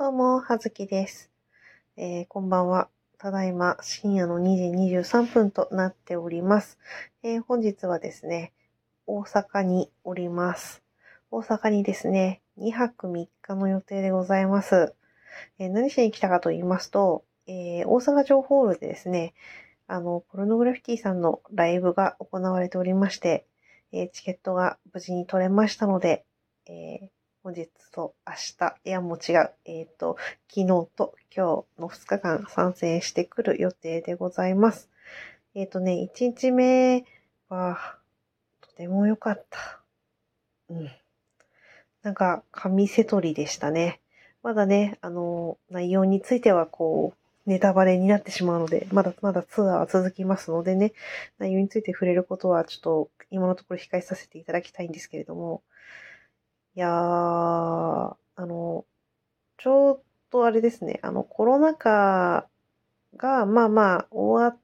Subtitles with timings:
[0.00, 1.30] どうも、はずきです。
[1.98, 2.88] えーこんばんは。
[3.18, 6.78] ただいま深夜の2時23分となっております。
[7.22, 8.54] えー本日はですね、
[9.06, 10.82] 大阪におります。
[11.30, 14.94] 大阪にですね、2泊3日の予定でございます。
[15.58, 19.34] えー何しに来たかと言いますと、え大阪城ホールでですね、
[19.86, 23.44] あの、ポルノグラフィティさんのライブが行われておりまして、
[23.92, 26.24] えチケットが無事に取れましたので、
[26.64, 27.10] え
[27.42, 30.18] 本日と明日、いやもう違う、えっ、と、
[30.50, 34.90] 昨日と今日の2日間参戦してくる予定でございます。
[35.54, 37.06] えっ、とね、1日目
[37.48, 37.96] は、
[38.60, 39.80] とても良かった。
[40.68, 40.90] うん。
[42.02, 44.02] なんか、神瀬取りでしたね。
[44.42, 50.92] まだね、あの、内容についてはこう、ネタバレになってしまうので、まだまだツアーは続きますのでね、
[51.38, 55.62] 内容について触れることはちょっと今のところ控えさせていただきたいんですけれども、
[56.80, 58.86] いやー、あの、
[59.58, 62.48] ちょうどあれですね、あの、コロナ禍
[63.16, 64.58] が、まあまあ、終わっ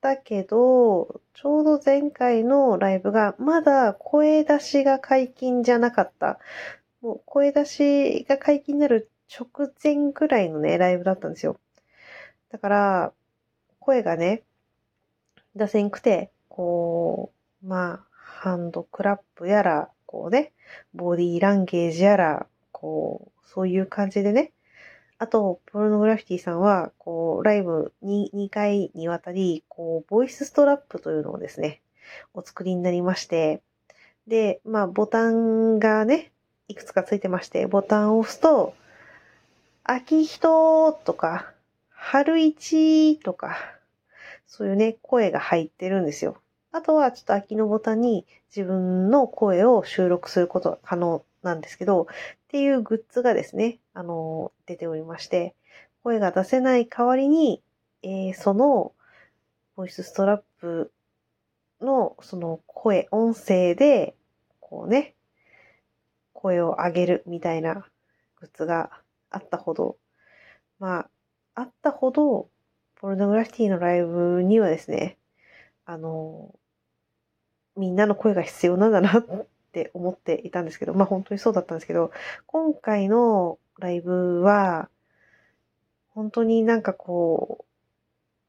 [0.00, 6.40] たけど、ちょうど前回のライブが、まだ声出しが解禁じゃなかった。
[7.02, 11.60] もう、声出しが解禁になる直前ぐらいのね、ライブだったんですよ。
[12.50, 13.12] だから、
[13.78, 14.42] 声がね、
[15.54, 20.52] 出せんくて、こう、まあ、ハンドクラップやら、こうね、
[20.94, 24.52] ボディーランゲージやら、こう、そういう感じでね。
[25.18, 31.82] あと、ポルノグラフィティさんは、こう、ライブに2回にわたり、こう、ボイスストラップというのをですね、
[32.32, 33.60] お作りになりまして、
[34.28, 36.30] で、まあ、ボタンがね、
[36.68, 38.72] いくつかついてまして、ボタンを押すと、
[39.82, 41.52] 秋人とか、
[41.90, 43.56] 春一とか、
[44.46, 46.40] そういうね、声が入ってるんですよ。
[46.74, 52.06] あとはちょっと秋のボタンに自分の声を収録することが可能なんですけど、っ
[52.48, 55.54] ていうグッズがですね、あの、出ておりまして、
[56.02, 57.62] 声が出せない代わりに、
[58.02, 58.92] えーその、
[59.76, 60.92] ボイスストラップ
[61.80, 64.16] の、その声、音声で、
[64.58, 65.14] こうね、
[66.32, 67.86] 声を上げるみたいな
[68.40, 68.90] グッズが
[69.30, 69.96] あったほど、
[70.80, 71.10] まあ、
[71.54, 72.48] あったほど、
[72.96, 75.18] ポルノグラフィティのライブにはですね、
[75.86, 76.52] あの、
[77.76, 79.26] みんなの声が必要なんだなっ
[79.72, 82.12] て思っていたんですけど、まあ本当にそうだったんですけど、
[82.46, 84.88] 今回のライブは、
[86.10, 87.64] 本当になんかこ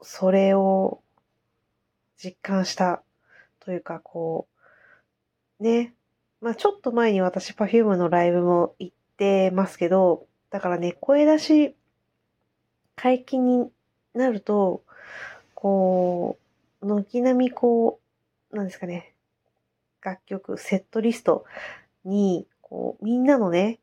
[0.00, 1.02] う、それを
[2.16, 3.02] 実感した
[3.60, 4.48] というか、こ
[5.60, 5.94] う、ね、
[6.40, 11.76] まあちょっと前に私 Perfume のライブも行ってますけど、だからね、声出し
[12.96, 13.70] 解禁に
[14.14, 14.82] なると、
[15.54, 16.38] こ
[16.80, 18.00] う、軒並みこ
[18.50, 19.09] う、なんですかね、
[20.02, 21.44] 楽曲、セットリスト
[22.04, 23.80] に、こう、みんなのね、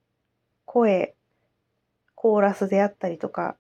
[0.66, 1.16] 声、
[2.16, 3.58] コーラスであったりとか、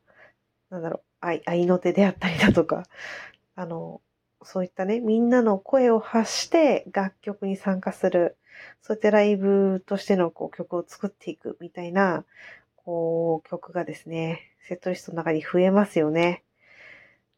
[0.70, 2.84] なんだろう、愛、愛の手であったりだとか、
[3.56, 4.02] あの、
[4.44, 8.38] そういったね、みんなの声を発して楽曲に参加する、
[8.82, 12.26] そういったライブとしてのこう曲を作っていくみたいな、
[12.76, 16.44] こう、曲がですね、セットリストの中に増えますよね。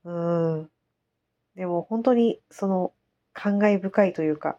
[0.03, 0.69] うん。
[1.56, 2.94] でも本当にその
[3.34, 4.58] 感慨深いというか、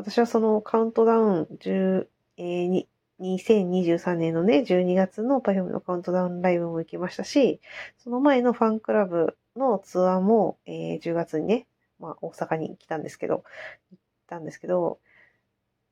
[0.00, 2.06] 私はそのカウントダウン10、
[2.38, 2.88] えに
[3.20, 7.60] 2023年のね、12月の Perfume のカウントダウンライブも行きましたし、
[7.98, 11.66] その前のファンクラブのツアーも、えー10月にね、
[11.98, 13.44] まあ大阪に来たんですけど、
[13.90, 15.00] 行ったんですけど、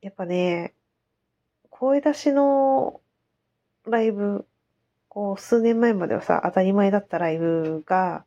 [0.01, 0.73] やっぱね、
[1.69, 3.03] 声出しの
[3.85, 4.47] ライブ、
[5.11, 8.25] こう数年前まではさ、当たり前だったライブが、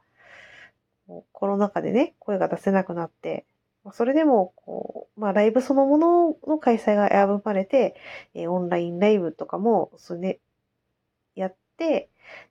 [1.31, 3.46] コロナ禍でね、声が出せなくなって、
[3.94, 7.96] それでも、こう、まあ、ライブそのものの開催が選ばれて、
[8.36, 10.40] オンラインライブとかも、それで、
[11.36, 12.09] やって、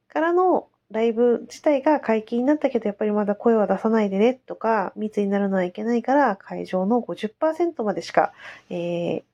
[0.09, 8.33] からのライブ自体が解禁になったけど、やっぱりまだ声は出さないでね、とか、密になるのはいけないから、会場の50%までしか、
[8.71, 9.25] えー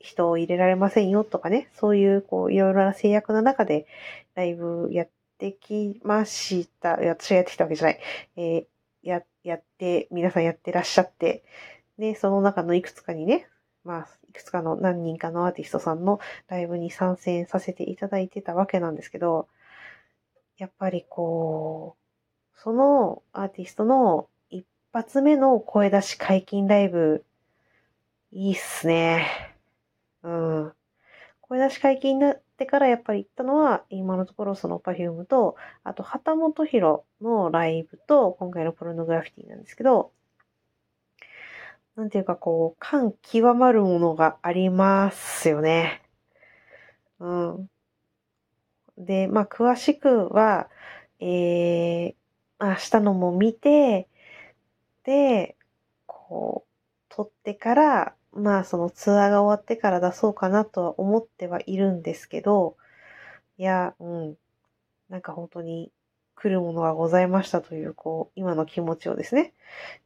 [0.00, 3.86] 人を入れられませんよとかね、そういう、こう、いろいろな制約の中で、
[4.34, 5.08] ライブやっ
[5.38, 6.92] てきました。
[6.96, 8.00] 私がやってきたわけじゃない。
[8.36, 8.66] えー
[9.02, 11.44] や、やって、皆さんやってらっしゃって、
[11.98, 13.48] で、その中のいくつかにね、
[13.84, 19.48] まあ、いくつかの何人かのアーティストさんのライブに参戦させていただいてたわけなんですけど、
[20.58, 27.24] やっぱりこう、そのアーティストの一発目の声出し解禁ライブ、
[28.32, 29.26] いいっすね。
[30.22, 30.72] うん。
[31.40, 32.18] 声出し解禁
[32.60, 40.12] ってからやっぱり行ったのは、今のところその Perfume と、あと、旗本博のライブと、今回のポルノグラフィティなんですけど、
[41.96, 46.02] なんていうかこう、感極まるものがありますよね。
[47.18, 47.70] うん。
[48.98, 50.68] で、まあ、詳しくは、
[51.18, 52.14] えー、
[52.60, 54.06] 明日のも見て、
[55.04, 55.56] で、
[56.04, 56.70] こう、
[57.08, 62.76] 撮ってから、まあ、そのツアーが終わってから出そうかなとは思ってはいるんですけど、
[63.58, 64.36] いや、うん。
[65.08, 65.92] なんか本当に
[66.36, 69.52] 来るものがございましたという、こう、今の気持ちをですね、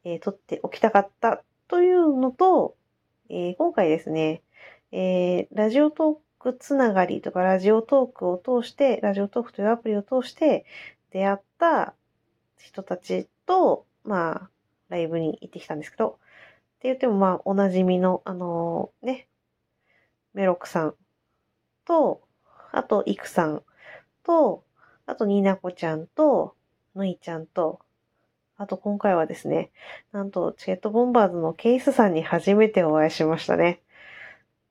[0.05, 2.77] えー、取っておきたかったというのと、
[3.29, 4.43] えー、今回ですね、
[4.91, 10.65] えー、ラジオトークつながりとか、ラジオトークを通して、ラジオトークというアプリを通して
[11.11, 11.95] 出会った
[12.59, 14.51] 人たちと、まあ、
[14.89, 16.19] ライブに行ってきたんですけど、
[16.85, 19.27] って言ってもまあ、おなじみの、あのー、ね、
[20.35, 20.95] メロクさん
[21.87, 22.21] と、
[22.73, 23.63] あと、イクさん
[24.23, 24.65] と、
[25.07, 26.55] あと、ニーナコちゃんと、
[26.95, 27.81] ぬいちゃんと、
[28.59, 29.71] あと今回はですね、
[30.13, 33.81] なんと、チケットボンバーズのケイスさんに初めてお会いしましたね。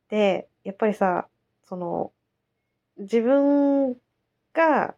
[0.10, 1.28] で、やっぱりさ、
[1.64, 2.12] その、
[3.00, 3.98] 自分
[4.54, 4.94] が、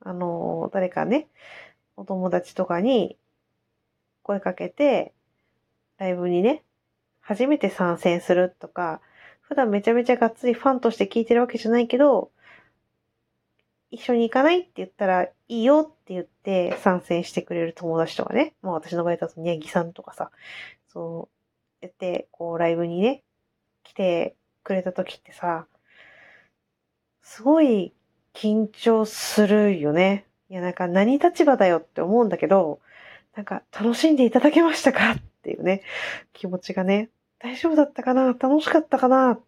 [0.00, 1.28] あの、誰かね、
[1.96, 3.16] お友達とかに
[4.22, 5.14] 声かけて、
[5.98, 6.62] ライブにね、
[7.20, 9.00] 初めて参戦するとか、
[9.40, 12.30] 普段めちゃめちゃがっつりファンとして聞いてるわけじゃないけど、
[13.90, 18.54] 一緒に行かないって言ったらいいよって言って参戦してくれる友達とかね。
[18.60, 20.30] まあ私の場合だと宮城さんとかさ、
[20.92, 21.28] そ
[21.82, 23.22] う、やって、こうライブにね、
[23.84, 25.66] 来てくれた時ってさ、
[27.22, 27.94] すごい
[28.34, 30.26] 緊張するよね。
[30.50, 32.80] いやなんか何立場だよって思うんだけど、
[33.34, 35.16] なんか楽しんでいただけましたかっ
[35.48, 35.80] ていうね、
[36.34, 37.08] 気持ちがね、
[37.38, 39.40] 大丈夫だったかな楽しかったかなっ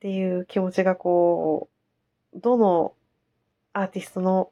[0.00, 1.68] ていう気持ちがこ
[2.34, 2.92] う、どの
[3.72, 4.50] アーティストの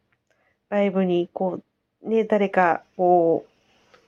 [0.69, 1.61] ライブにこ
[2.05, 3.45] う、ね、誰かこ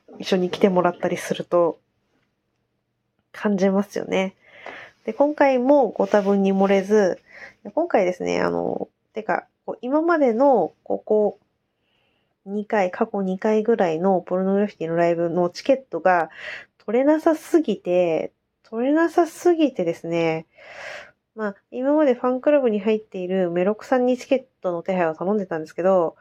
[0.09, 1.81] う、一緒に来てもらったりすると
[3.33, 4.37] 感じますよね。
[5.05, 7.21] で、今回もご多分に漏れず、
[7.75, 9.49] 今回ですね、あの、てか、
[9.81, 11.39] 今までのここ
[12.47, 16.31] 2回、過去2回ぐらいのポルノグラフィティのライブのチケットが
[16.79, 18.33] 取れなさすぎて、
[18.63, 20.47] 取れなさすぎてですね、
[21.35, 26.17] まあ、今までファンクラブに入っているメロクさんにチケットの手配を頼んでたんですけど、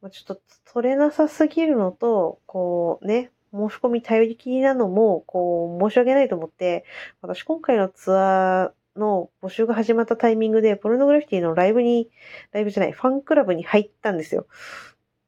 [0.00, 0.42] ま、ちょっと
[0.72, 6.84] 取れなさすぎるのと、こうね、申し込み頼りきりなのも、こう、申し訳ないと思って、
[7.20, 12.10] 私今回のツアーの募集が始まったタイミングで、ポルノグラフィティのライブに、
[12.52, 14.46] ライブじゃない、ファンクラブに入ったんですよ。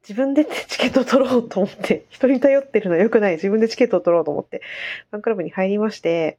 [0.07, 3.33] 自分でチケット取ろうと思って、 人に頼ってるのは良くない。
[3.35, 4.61] 自分でチケットを取ろうと思って、
[5.11, 6.39] ファンクラブに入りまして、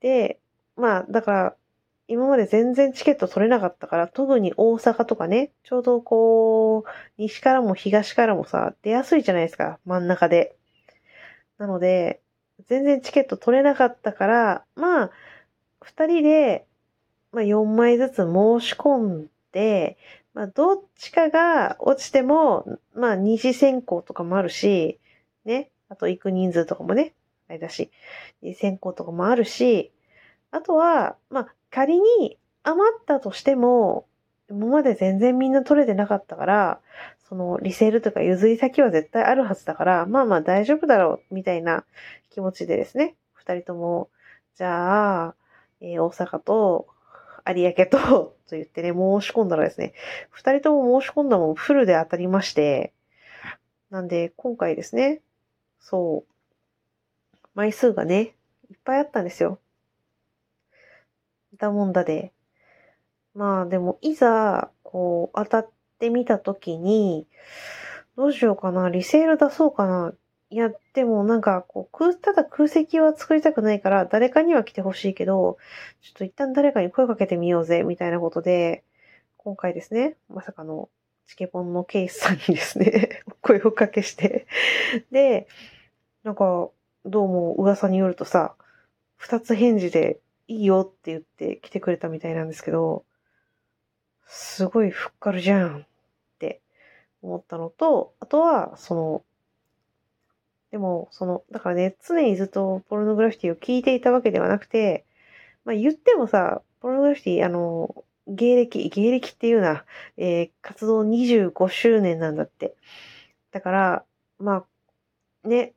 [0.00, 0.40] で、
[0.76, 1.56] まあ、だから、
[2.08, 10.56] 今まで全然チケット取れなかったから、特に大阪とかね、ちょうどこう、西からも東からもさ、出やすいじゃないですか、真ん中で。
[11.58, 12.20] なので、
[12.66, 15.10] 全然チケット取れなかったから、まあ、
[15.80, 16.66] 二人で、
[17.32, 19.96] まあ4枚ずつ申し込んで、
[20.34, 24.98] まあ、どっちかが落ちても、まあ、二次選考とかもあるし、
[25.44, 25.70] ね。
[25.88, 27.14] あと、行く人数とかもね、
[27.48, 27.90] あれだし、
[28.42, 29.92] 二次選考とかもあるし、
[30.50, 34.06] あとは、まあ、仮に余ったとしても、
[34.50, 36.80] 今まで全然みんな取れてなかったから、
[37.28, 41.84] そのリセールとか譲り先は絶対あるはずだから、まあまあ大丈夫だろう、みたいな
[42.30, 44.10] 気持ちでですね、二人とも、
[44.56, 45.34] じゃあ、
[45.80, 46.86] えー、大阪と
[47.46, 47.98] 有明と、
[48.48, 49.92] と言ってね、申し込んだらですね、
[50.30, 52.92] 二人とも申し込んだもんフルで当たりまして、
[53.90, 55.20] なんで、今回ですね、
[55.78, 58.34] そう、枚数がね、
[58.70, 59.58] いっぱいあったんですよ。
[61.58, 62.32] だもんだで。
[63.34, 67.26] まあでも、いざ、こう、当たってみたときに、
[68.16, 70.14] どうしようかな、リセール出そうかな、
[70.50, 75.58] や、でもなんか、こう、空、ただ空席は作りたくないから、誰かには来てほしいけど、
[76.02, 78.84] ちょっと一旦誰かに声かけてみようぜ、みたいなことで、
[79.36, 80.88] 今回ですね、まさかの、
[81.26, 84.46] チケポンのケースさんにですね 声をかけして
[85.10, 85.48] で、
[86.22, 86.70] なんか、
[87.06, 88.54] どうも噂によるとさ、
[89.16, 93.04] 二つ返事でいいよって言って来てくれたみたいなんですけど、
[94.26, 95.86] すごいふっかるじゃんっ
[96.38, 96.60] て
[97.22, 99.24] 思ったのと、あとは、その、
[100.74, 105.04] でも、その、だからね、常にずっとポルノグラフィティを聞いていたわけではなくて、
[105.64, 109.84] まあ言ってもさ、ポルノグラフィティ、あの、芸歴、芸歴っていうな、
[110.16, 112.74] えー、活動25周年なんだって。
[113.52, 114.04] だから、
[114.40, 114.66] ま
[115.44, 115.74] あ、ね、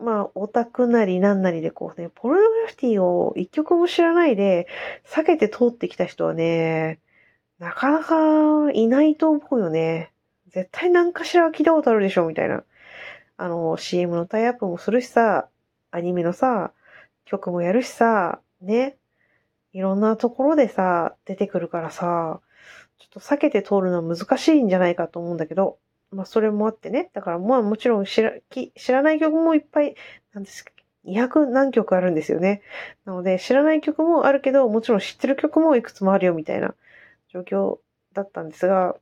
[0.00, 4.66] まあ、オタクなりなんなりでこうね、ポルノグラフィティを一曲も知らないで、
[5.06, 6.98] 避けて通ってきた人はね、
[7.60, 10.10] なかなかいないと思うよね。
[10.48, 12.64] 絶対何かしら聞いたことあるでしょ、みたいな。
[13.40, 15.48] あの、CM のタイアップもするしさ、
[15.90, 16.72] アニメのさ、
[17.24, 18.98] 曲もやるしさ、ね。
[19.72, 22.40] いろんなところでさ、出てくるからさ、
[22.98, 25.78] ちょっと避けて通るのは難しいんじゃないかと思うんだけど、
[26.10, 27.08] まあそれもあってね。
[27.14, 29.94] だからまあもちろん知ら知らない曲もいっぱい、
[30.34, 30.72] なんですか、
[31.04, 32.60] 200何曲あるんですよね。
[33.06, 36.74] なので知らない曲もあるけど、もちろん知ってる曲もいくつもあるよみたいな
[37.32, 37.78] 状況
[38.12, 38.96] だったんですが、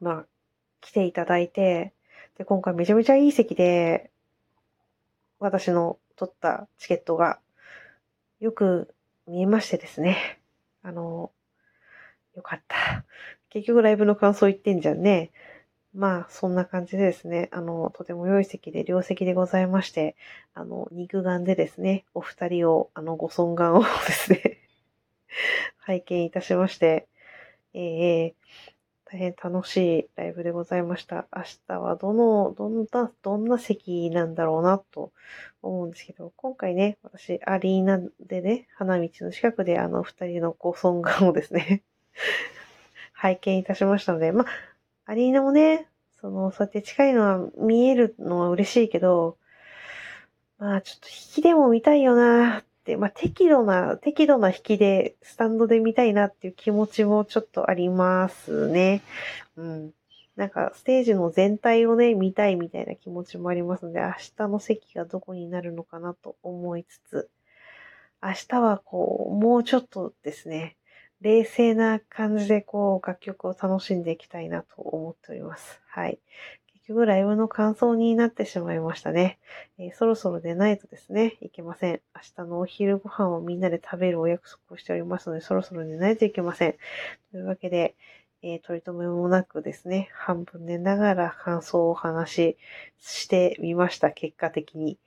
[0.00, 0.26] まあ、
[0.80, 1.92] 来ていただいて、
[2.38, 4.10] で、今回めちゃめちゃいい席で、
[5.40, 7.38] 私の取ったチケットが
[8.40, 8.94] よく
[9.26, 10.40] 見えましてですね。
[10.82, 11.30] あの、
[12.34, 13.04] よかった。
[13.50, 15.30] 結局ライブの感想言ってんじゃんね。
[15.94, 20.16] まあ、そんな感じでですね、あの、とても良い席で、良席でございまして、
[20.54, 24.58] あの、肉眼でですね、お二人を、あの、ご尊顔をですね
[25.78, 27.08] 拝見いたしまして、
[27.74, 28.72] ええー、
[29.10, 31.26] 大変楽しいライブでございました。
[31.34, 35.12] 明日はどの、どんな、どんな席なんだろうなと
[35.62, 41.82] 思うんですけど、今回ね、私、アリーナでね、花道の近くであの二人のご尊顔をですね
[43.14, 44.46] 拝見いたしましたので、まあ、
[45.06, 45.88] アリーナもね、
[46.20, 49.38] その、そうやって近いのは見えるのは嬉しいけど、
[50.58, 52.62] まあちょっと引きでも見たいよな、
[52.96, 59.02] まあ適度な、適度な引きでスタンドで見たいなっていう気持ちもちょっとありますね。
[59.56, 59.92] うん。
[60.36, 67.30] なんかステージの全体をね、見たいみたいな気持ちもありますので、明日の席がどこになるのかなと思いつつ、
[68.22, 70.76] 明日はこう、もうちょっとですね、
[71.20, 75.80] 冷静な感じでこう楽曲を楽しんでいきたいなと思っております。
[75.88, 76.20] はい。
[76.88, 79.38] 結局ライブの感想になってしまいましたね。
[79.78, 82.00] えー、そろそろ寝ないとですね、いけません。
[82.16, 86.76] 明日のお昼ご飯をみんなで食べるお約束をしておりますので、そろそろ寝ないといけません。
[87.30, 87.94] というわけで、
[88.40, 92.56] えー、取り留めもなくですね、半分寝ながら感想をお話し
[93.00, 94.98] してみました、結果的に。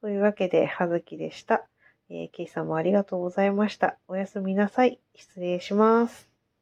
[0.00, 1.64] というわけで、はずきでした。
[2.10, 3.96] えー、ケイさんもありがとうございました。
[4.08, 4.98] おやすみなさい。
[5.14, 6.27] 失礼します。